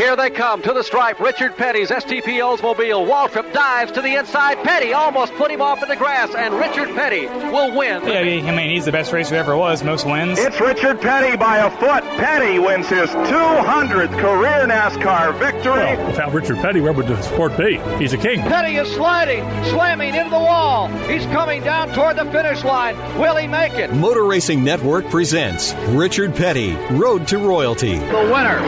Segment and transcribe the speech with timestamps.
[0.00, 1.20] Here they come to the stripe.
[1.20, 3.06] Richard Petty's STP Oldsmobile.
[3.06, 4.56] Waltrip dives to the inside.
[4.64, 8.02] Petty almost put him off in the grass, and Richard Petty will win.
[8.08, 9.84] Yeah, I mean, he's the best racer ever was.
[9.84, 10.38] Most wins.
[10.38, 12.02] It's Richard Petty by a foot.
[12.16, 15.74] Petty wins his 200th career NASCAR victory.
[15.74, 17.76] Well, without Richard Petty, where would the sport be?
[17.98, 18.40] He's a king.
[18.40, 20.88] Petty is sliding, slamming into the wall.
[21.10, 22.96] He's coming down toward the finish line.
[23.18, 23.92] Will he make it?
[23.92, 27.98] Motor Racing Network presents Richard Petty, Road to Royalty.
[27.98, 28.60] The winner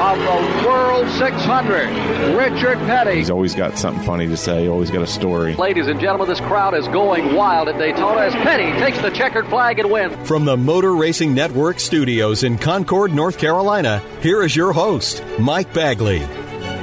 [0.00, 0.77] of the World
[1.18, 3.16] 600, Richard Petty.
[3.16, 5.54] He's always got something funny to say, always got a story.
[5.56, 9.46] Ladies and gentlemen, this crowd is going wild at Daytona as Petty takes the checkered
[9.48, 10.14] flag and wins.
[10.28, 15.72] From the Motor Racing Network studios in Concord, North Carolina, here is your host, Mike
[15.74, 16.20] Bagley.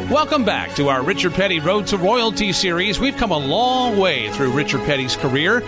[0.09, 2.99] Welcome back to our Richard Petty Road to Royalty series.
[2.99, 5.61] We've come a long way through Richard Petty's career.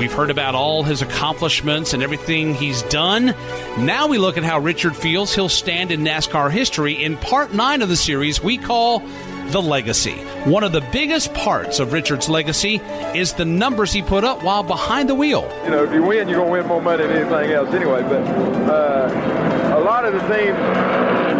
[0.00, 3.34] We've heard about all his accomplishments and everything he's done.
[3.80, 7.04] Now we look at how Richard feels he'll stand in NASCAR history.
[7.04, 9.00] In part nine of the series, we call
[9.50, 10.14] the legacy.
[10.44, 12.80] One of the biggest parts of Richard's legacy
[13.14, 15.42] is the numbers he put up while behind the wheel.
[15.64, 18.00] You know, if you win, you're going to win more money than anything else anyway.
[18.02, 18.22] But
[18.70, 20.56] uh, a lot of the teams,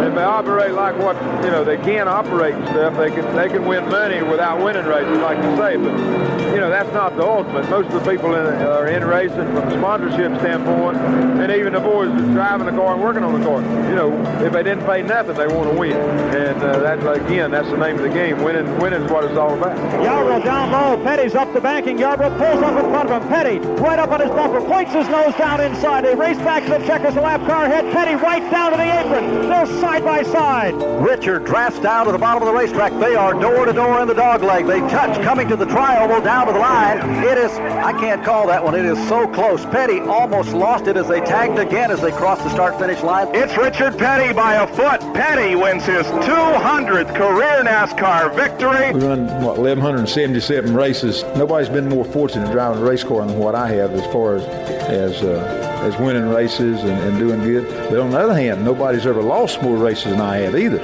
[0.03, 3.49] if they operate like what you know they can operate and stuff, they can they
[3.49, 5.77] can win money without winning races, like you say.
[5.77, 7.69] But you know that's not the ultimate.
[7.69, 11.79] Most of the people in, are in racing from a sponsorship standpoint, and even the
[11.79, 13.61] boys that's driving the car and working on the car.
[13.89, 17.51] You know, if they didn't pay nothing, they want to win, and uh, that's again
[17.51, 18.43] that's the name of the game.
[18.43, 19.77] Winning, winning is what it's all about.
[20.03, 21.03] Yarborough down low.
[21.03, 21.97] Petty's up the banking.
[21.97, 23.29] Yarborough pulls up in front of him.
[23.29, 26.05] Petty right up on his bumper, points his nose down inside.
[26.05, 27.15] They race back to the checkers.
[27.15, 27.91] Lap car ahead.
[27.93, 29.47] Petty right down to the apron.
[29.47, 30.73] They're side by side.
[31.01, 32.93] Richard drafts down to the bottom of the racetrack.
[33.01, 34.65] They are door to door in the dog leg.
[34.65, 36.99] They touch coming to the tri-oval down to the line.
[37.25, 38.73] It is, I can't call that one.
[38.73, 39.65] It is so close.
[39.65, 43.27] Petty almost lost it as they tagged again as they crossed the start finish line.
[43.35, 45.01] It's Richard Petty by a foot.
[45.13, 48.93] Petty wins his 200th career NASCAR victory.
[48.93, 51.23] We run, what, 1,177 races.
[51.35, 54.35] Nobody's been more fortunate in driving a race car than what I have as far
[54.35, 57.67] as, as, uh, as winning races and, and doing good.
[57.89, 60.79] But on the other hand, nobody's ever lost more races than I have either.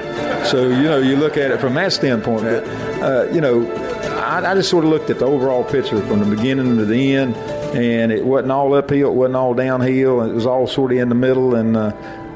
[0.45, 2.43] So, you know, you look at it from that standpoint.
[2.43, 2.67] But,
[3.01, 3.69] uh, you know,
[4.17, 7.15] I, I, just sort of looked at the overall picture from the beginning to the
[7.15, 7.35] end,
[7.75, 11.09] and it wasn't all uphill, it wasn't all downhill, it was all sort of in
[11.09, 11.55] the middle.
[11.55, 11.91] And uh,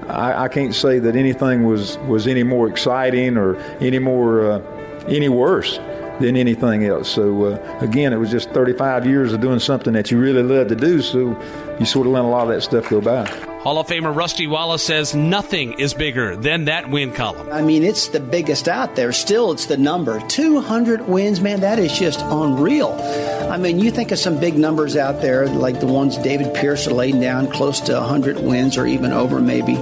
[0.07, 4.61] I, I, can't say that anything was, was any more exciting or any more uh,
[5.07, 5.77] any worse
[6.19, 7.09] than anything else.
[7.09, 10.67] So uh, again, it was just 35 years of doing something that you really love
[10.67, 11.01] to do.
[11.01, 11.39] So
[11.79, 13.50] you sort of let a lot of that stuff go by.
[13.61, 17.47] Hall of Famer Rusty Wallace says nothing is bigger than that win column.
[17.51, 19.13] I mean, it's the biggest out there.
[19.13, 21.59] Still, it's the number 200 wins, man.
[21.59, 22.97] That is just unreal.
[23.51, 26.95] I mean, you think of some big numbers out there, like the ones David Pearson
[26.95, 29.75] laid down, close to 100 wins or even over, maybe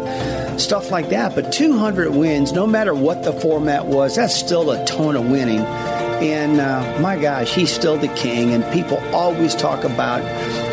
[0.59, 1.33] stuff like that.
[1.33, 5.61] But 200 wins, no matter what the format was, that's still a ton of winning.
[6.19, 8.53] And uh, my gosh, he's still the king.
[8.53, 10.21] And people always talk about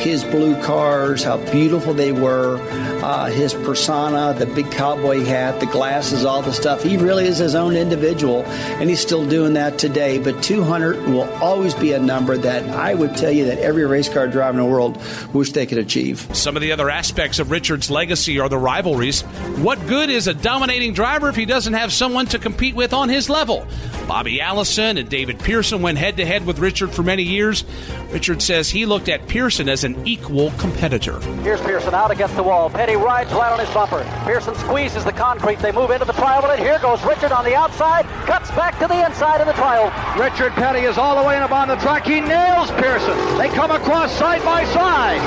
[0.00, 2.58] his blue cars, how beautiful they were,
[3.02, 6.82] uh, his persona, the big cowboy hat, the glasses, all the stuff.
[6.82, 10.18] He really is his own individual, and he's still doing that today.
[10.18, 14.08] But 200 will always be a number that I would tell you that every race
[14.08, 15.00] car driver in the world
[15.32, 16.26] wish they could achieve.
[16.34, 19.22] Some of the other aspects of Richard's legacy are the rivalries.
[19.62, 23.08] What good is a dominating driver if he doesn't have someone to compete with on
[23.08, 23.66] his level?
[24.06, 27.64] Bobby Allison and David Pearson went head to head with Richard for many years.
[28.10, 31.20] Richard says he looked at Pearson as an equal competitor.
[31.42, 32.68] Here's Pearson out against the wall.
[32.86, 34.04] Petty rides right on his bumper.
[34.22, 35.58] Pearson squeezes the concrete.
[35.58, 38.86] They move into the tri-oval, and here goes Richard on the outside, cuts back to
[38.86, 39.90] the inside of the tri-oval.
[40.22, 42.06] Richard Petty is all the way in up on the track.
[42.06, 43.18] He nails Pearson.
[43.38, 45.18] They come across side by side.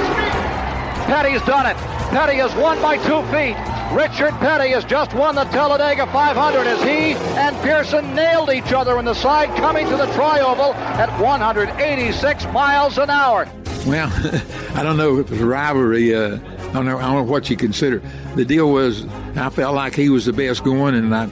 [1.07, 1.75] Petty's done it.
[2.15, 3.59] Petty has won by two feet.
[3.91, 8.99] Richard Petty has just won the Talladega 500 as he and Pearson nailed each other
[8.99, 13.49] in the side, coming to the tri-oval at 186 miles an hour.
[13.85, 14.09] Well,
[14.75, 16.15] I don't know if it was a rivalry.
[16.15, 16.97] Uh, I don't know.
[16.97, 18.01] I don't know what you consider.
[18.35, 19.05] The deal was,
[19.35, 21.27] I felt like he was the best going, and I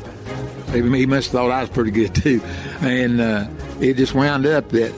[0.73, 2.41] he must have thought I was pretty good too.
[2.81, 3.47] And uh,
[3.79, 4.93] it just wound up that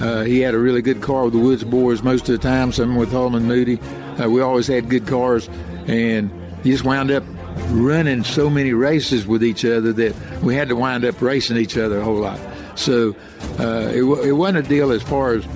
[0.00, 2.70] Uh, he had a really good car with the Woods Boys most of the time,
[2.70, 3.78] some with Holman Moody.
[4.20, 5.48] Uh, we always had good cars,
[5.86, 6.30] and
[6.62, 7.24] he just wound up
[7.70, 11.78] running so many races with each other that we had to wind up racing each
[11.78, 12.38] other a whole lot.
[12.74, 13.16] So
[13.58, 15.46] uh, it, it wasn't a deal as far as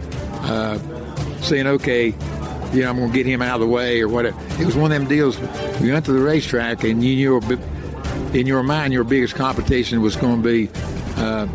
[0.49, 0.79] uh,
[1.43, 2.15] saying, okay,
[2.73, 4.39] you know, I'm going to get him out of the way or whatever.
[4.61, 5.39] It was one of them deals.
[5.81, 7.59] We went to the racetrack, and you knew
[8.33, 10.71] in your mind your biggest competition was going to be
[11.17, 11.47] uh,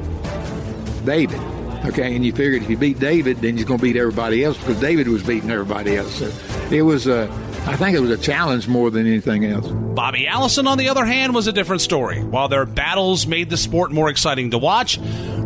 [1.06, 1.40] David.
[1.86, 4.58] Okay, and you figured if you beat David, then you're going to beat everybody else
[4.58, 6.16] because David was beating everybody else.
[6.16, 6.32] So
[6.72, 7.30] it was a,
[7.68, 9.68] I think it was a challenge more than anything else.
[9.68, 12.24] Bobby Allison, on the other hand, was a different story.
[12.24, 15.00] While their battles made the sport more exciting to watch,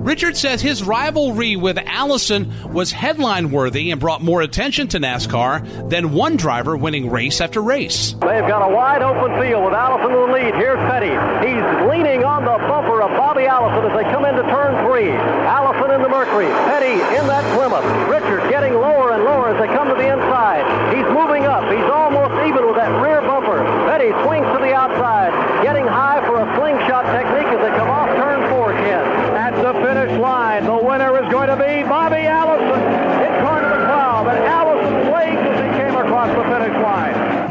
[0.10, 5.88] Richard says his rivalry with Allison was headline worthy and brought more attention to NASCAR
[5.88, 8.14] than one driver winning race after race.
[8.14, 10.56] They've got a wide open field with Allison in the lead.
[10.56, 11.14] Here's Petty.
[11.46, 11.62] He's
[11.94, 15.14] leaning on the bumper of Bobby Allison as they come into turn three.
[15.14, 16.50] Allison in the Mercury.
[16.66, 17.86] Petty in that Plymouth.
[18.10, 20.66] Richard getting lower and lower as they come to the inside.
[20.90, 21.70] He's moving up.
[21.70, 21.99] He's almost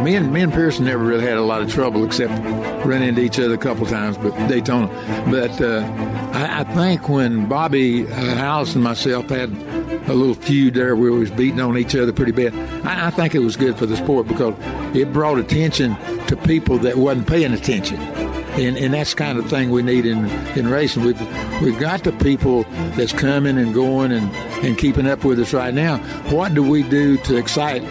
[0.08, 2.32] Me and, me and Pearson never really had a lot of trouble except
[2.86, 4.86] run into each other a couple times, but Daytona.
[5.30, 5.80] But uh,
[6.32, 9.50] I, I, think when Bobby, uh, Allison, and myself had
[10.08, 12.54] a little feud there we was beating on each other pretty bad,
[12.86, 14.54] I, I think it was good for the sport because
[14.96, 15.94] it brought attention
[16.28, 18.00] to people that wasn't paying attention.
[18.00, 20.24] And, and that's kind of thing we need in,
[20.56, 21.04] in racing.
[21.04, 21.20] We've,
[21.60, 22.62] we've got the people
[22.96, 24.34] that's coming and going and,
[24.64, 25.98] and keeping up with us right now.
[26.30, 27.82] What do we do to excite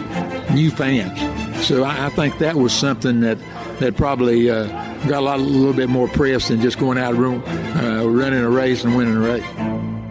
[0.50, 1.47] new fans?
[1.62, 3.38] So I, I think that was something that,
[3.80, 4.66] that probably uh,
[5.06, 8.40] got a, lot, a little bit more press than just going out room, uh, running
[8.40, 9.44] a race and winning a race.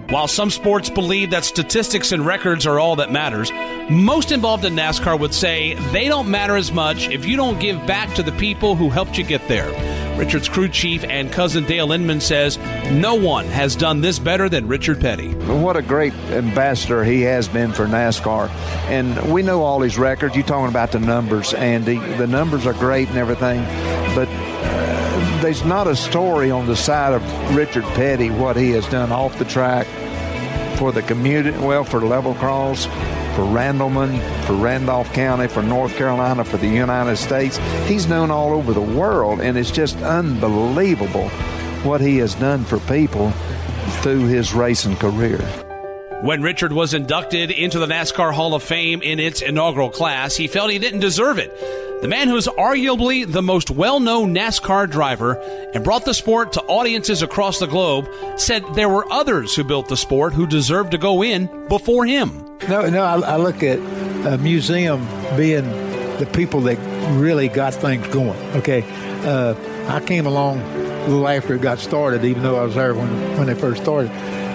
[0.09, 3.51] While some sports believe that statistics and records are all that matters,
[3.89, 7.85] most involved in NASCAR would say they don't matter as much if you don't give
[7.85, 9.69] back to the people who helped you get there.
[10.17, 12.57] Richard's crew chief and cousin Dale Inman says
[12.91, 15.33] no one has done this better than Richard Petty.
[15.33, 18.49] What a great ambassador he has been for NASCAR.
[18.89, 20.35] And we know all his records.
[20.35, 21.99] You're talking about the numbers, Andy.
[21.99, 23.63] The numbers are great and everything,
[24.15, 28.87] but uh, there's not a story on the side of Richard Petty, what he has
[28.87, 29.85] done off the track
[30.77, 32.87] for the community, well, for Level Cross,
[33.37, 37.57] for Randleman, for Randolph County, for North Carolina, for the United States.
[37.85, 41.29] He's known all over the world, and it's just unbelievable
[41.83, 43.29] what he has done for people
[44.01, 45.37] through his racing career.
[46.23, 50.47] When Richard was inducted into the NASCAR Hall of Fame in its inaugural class, he
[50.47, 51.55] felt he didn't deserve it.
[51.99, 55.33] The man who's arguably the most well known NASCAR driver
[55.73, 59.89] and brought the sport to audiences across the globe said there were others who built
[59.89, 62.45] the sport who deserved to go in before him.
[62.69, 63.79] No, no, I, I look at
[64.27, 65.65] a museum being
[66.19, 66.77] the people that
[67.19, 68.39] really got things going.
[68.57, 68.83] Okay.
[69.25, 69.55] Uh,
[69.87, 73.09] I came along a little after it got started, even though I was there when,
[73.37, 74.11] when they first started.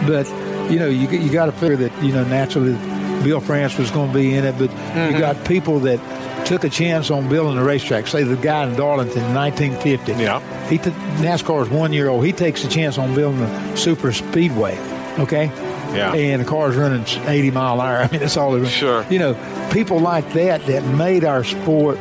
[0.07, 0.29] But
[0.71, 2.75] you know, you you got to figure that you know naturally
[3.23, 5.15] Bill France was going to be in it, but mm-hmm.
[5.15, 6.01] you got people that
[6.47, 8.07] took a chance on building a racetrack.
[8.07, 10.23] Say the guy in Darlington in 1950.
[10.23, 10.41] Yeah.
[10.69, 10.91] He t-
[11.21, 12.25] NASCAR is one year old.
[12.25, 14.79] He takes a chance on building a super speedway.
[15.19, 15.47] Okay.
[15.95, 16.15] Yeah.
[16.15, 17.97] And the car's running 80 mile an hour.
[18.03, 19.07] I mean, that's all they're Sure.
[19.11, 21.99] You know, people like that that made our sport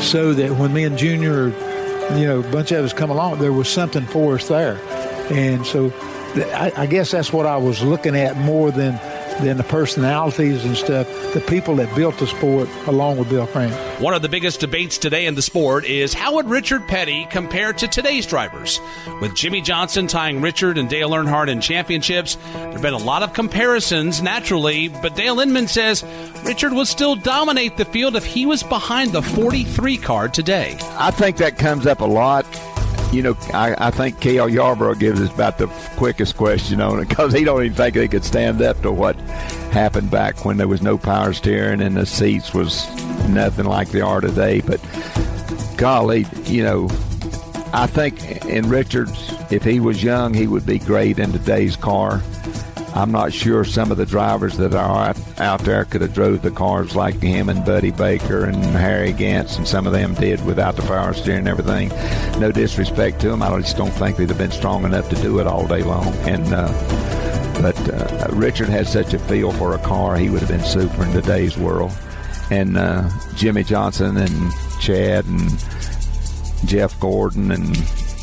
[0.00, 1.48] so that when me and Junior,
[2.16, 4.80] you know, a bunch of us come along, there was something for us there.
[5.30, 5.92] And so
[6.36, 8.98] I, I guess that's what I was looking at more than
[9.40, 13.74] than the personalities and stuff, the people that built the sport along with Bill France.
[14.00, 17.72] One of the biggest debates today in the sport is how would Richard Petty compare
[17.72, 18.80] to today's drivers?
[19.20, 23.22] With Jimmie Johnson tying Richard and Dale Earnhardt in championships, there have been a lot
[23.22, 26.04] of comparisons naturally, but Dale Inman says
[26.44, 30.76] Richard would still dominate the field if he was behind the 43 car today.
[30.98, 32.44] I think that comes up a lot
[33.12, 35.66] you know, I, I think Cale Yarborough gives us about the
[35.96, 39.16] quickest question on it because he don't even think they could stand up to what
[39.70, 42.88] happened back when there was no power steering and the seats was
[43.28, 44.62] nothing like they are today.
[44.62, 44.80] But
[45.76, 46.88] golly, you know,
[47.74, 52.22] I think in Richards, if he was young, he would be great in today's car.
[52.94, 56.50] I'm not sure some of the drivers that are out there could have drove the
[56.50, 60.76] cars like him and Buddy Baker and Harry Gantz, and some of them did without
[60.76, 61.88] the power steering and everything.
[62.38, 65.38] No disrespect to them, I just don't think they'd have been strong enough to do
[65.38, 66.06] it all day long.
[66.28, 66.68] And uh,
[67.62, 71.04] but uh, Richard has such a feel for a car; he would have been super
[71.04, 71.92] in today's world.
[72.50, 75.48] And uh, Jimmie Johnson and Chad and
[76.66, 77.74] Jeff Gordon and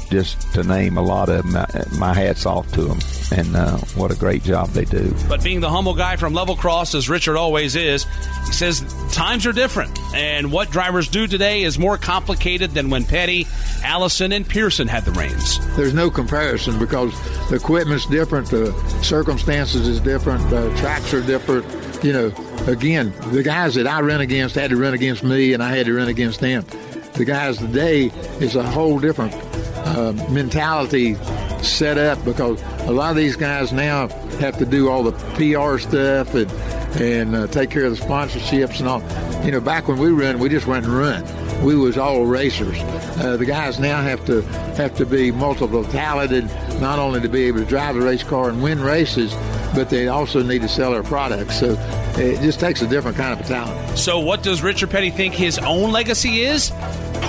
[0.09, 2.99] just to name a lot of them, my, my hats off to them.
[3.31, 5.13] And uh, what a great job they do.
[5.27, 8.05] But being the humble guy from Level Cross, as Richard always is,
[8.47, 8.81] he says
[9.11, 13.47] times are different, and what drivers do today is more complicated than when Petty,
[13.83, 15.59] Allison, and Pearson had the reins.
[15.75, 17.13] There's no comparison because
[17.49, 18.71] the equipment's different, the
[19.03, 21.65] circumstances is different, the tracks are different.
[22.03, 22.33] You know,
[22.67, 25.85] again, the guys that I run against had to run against me, and I had
[25.87, 26.65] to run against them.
[27.13, 28.05] The guys today
[28.39, 29.33] is a whole different
[29.75, 31.15] uh, mentality
[31.63, 34.07] set up because a lot of these guys now
[34.39, 36.51] have to do all the PR stuff and
[36.99, 39.01] and uh, take care of the sponsorships and all.
[39.45, 41.23] You know, back when we run, we just went and run.
[41.63, 42.79] We was all racers.
[43.19, 44.41] Uh, the guys now have to
[44.77, 46.45] have to be multiple talented,
[46.79, 49.33] not only to be able to drive the race car and win races,
[49.75, 51.59] but they also need to sell their products.
[51.59, 51.75] So
[52.17, 53.97] it just takes a different kind of talent.
[53.97, 56.71] So, what does Richard Petty think his own legacy is?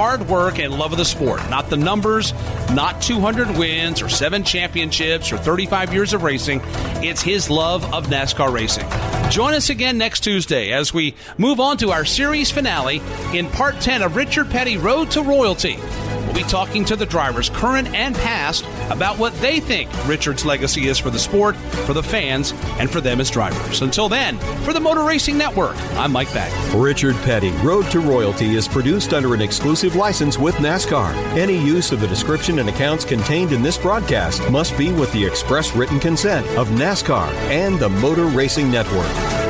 [0.00, 2.32] Hard work and love of the sport, not the numbers,
[2.72, 6.62] not 200 wins or seven championships or 35 years of racing.
[7.04, 8.88] It's his love of NASCAR racing.
[9.30, 13.02] Join us again next Tuesday as we move on to our series finale
[13.34, 15.76] in part 10 of Richard Petty Road to Royalty.
[16.24, 20.88] We'll be talking to the drivers, current and past, about what they think Richard's legacy
[20.88, 23.82] is for the sport, for the fans, and for them as drivers.
[23.82, 26.52] Until then, for the Motor Racing Network, I'm Mike Beck.
[26.74, 31.12] Richard Petty, Road to Royalty is produced under an exclusive license with NASCAR.
[31.36, 35.24] Any use of the description and accounts contained in this broadcast must be with the
[35.24, 39.49] express written consent of NASCAR and the Motor Racing Network.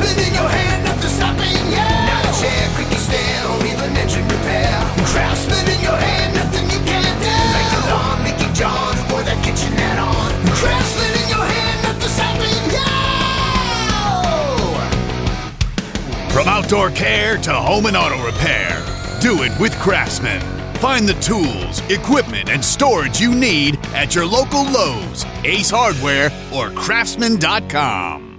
[0.00, 1.52] Your hand, stopping.
[1.76, 2.96] Not a chair, creaky
[3.44, 4.72] or even engine repair.
[5.68, 7.28] In your hand, nothing you can't do.
[7.52, 8.18] Like the lawn,
[8.54, 10.32] John, or that kitchen add-on.
[10.56, 12.40] Craftsman in your hand, stopping.
[16.32, 18.82] From outdoor care to home and auto repair,
[19.20, 20.40] do it with Craftsman.
[20.76, 26.70] Find the tools, equipment, and storage you need at your local Lowe's, Ace Hardware, or
[26.70, 28.29] Craftsman.com.